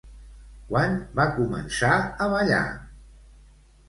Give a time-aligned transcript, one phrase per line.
[0.69, 1.91] Quan va començar
[2.25, 2.63] a ballar?